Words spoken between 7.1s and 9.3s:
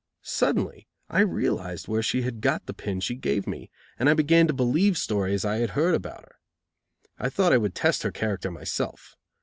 I thought I would test her character myself.